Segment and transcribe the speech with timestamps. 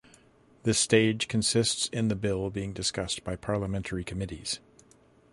[0.63, 4.59] This stage consists in the bill being discussed by parliamentary committees.